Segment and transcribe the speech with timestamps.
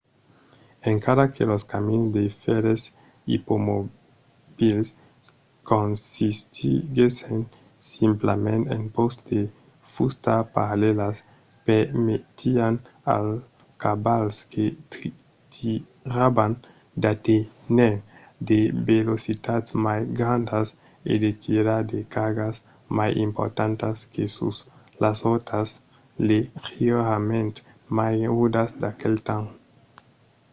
[0.93, 2.81] encara que los camins de fèrres
[3.37, 4.87] ipomobils
[5.71, 7.37] consistiguèssen
[7.93, 9.39] simplament en pòsts de
[9.93, 11.15] fusta parallèlas
[11.67, 12.73] permetián
[13.15, 13.37] als
[13.83, 14.65] cavals que
[15.53, 16.51] tiravan
[17.01, 17.95] d'aténher
[18.49, 18.59] de
[18.91, 20.67] velocitats mai grandas
[21.11, 22.55] e de tirar de cargas
[22.97, 24.55] mai importantas que sus
[25.03, 25.69] las rotas
[26.29, 27.55] leugièrament
[27.97, 29.51] mai rudas d'aquel temps